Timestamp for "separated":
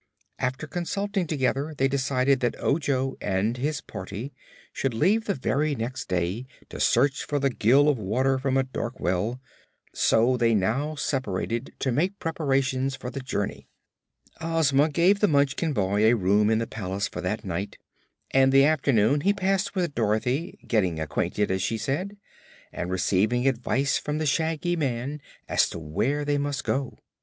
10.95-11.75